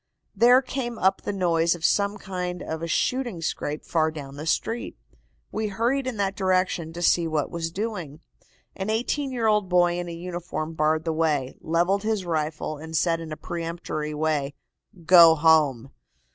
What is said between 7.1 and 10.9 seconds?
what was doing. An eighteen year old boy in a uniform